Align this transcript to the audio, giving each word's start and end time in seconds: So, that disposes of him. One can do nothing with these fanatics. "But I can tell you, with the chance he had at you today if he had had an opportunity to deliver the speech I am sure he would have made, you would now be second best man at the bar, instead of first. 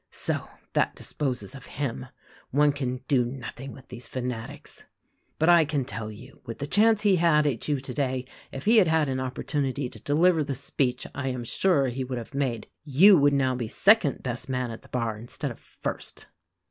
So, 0.09 0.47
that 0.73 0.95
disposes 0.95 1.53
of 1.53 1.67
him. 1.77 2.07
One 2.49 2.71
can 2.71 3.01
do 3.07 3.23
nothing 3.23 3.71
with 3.71 3.89
these 3.89 4.07
fanatics. 4.07 4.85
"But 5.37 5.47
I 5.47 5.63
can 5.63 5.85
tell 5.85 6.09
you, 6.11 6.41
with 6.43 6.57
the 6.57 6.65
chance 6.65 7.03
he 7.03 7.17
had 7.17 7.45
at 7.45 7.67
you 7.67 7.79
today 7.79 8.25
if 8.51 8.65
he 8.65 8.77
had 8.77 8.87
had 8.87 9.09
an 9.09 9.19
opportunity 9.19 9.89
to 9.89 9.99
deliver 10.01 10.43
the 10.43 10.55
speech 10.55 11.05
I 11.13 11.27
am 11.27 11.43
sure 11.43 11.89
he 11.89 12.03
would 12.03 12.17
have 12.17 12.33
made, 12.33 12.65
you 12.83 13.15
would 13.19 13.33
now 13.33 13.53
be 13.53 13.67
second 13.67 14.23
best 14.23 14.49
man 14.49 14.71
at 14.71 14.81
the 14.81 14.89
bar, 14.89 15.19
instead 15.19 15.51
of 15.51 15.59
first. 15.59 16.25